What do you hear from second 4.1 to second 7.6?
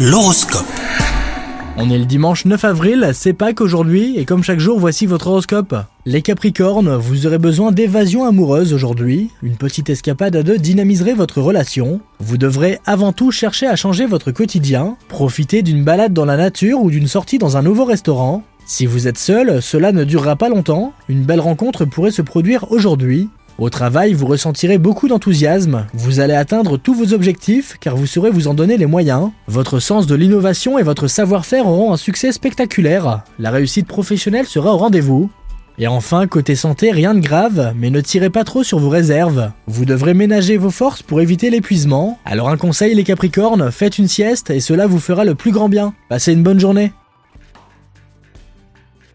et comme chaque jour, voici votre horoscope. Les Capricornes, vous aurez